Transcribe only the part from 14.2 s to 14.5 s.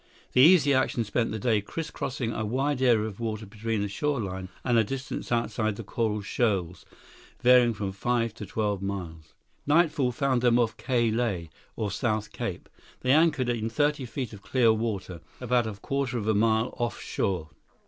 of